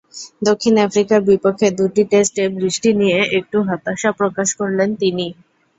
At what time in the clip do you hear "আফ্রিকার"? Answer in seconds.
0.85-1.19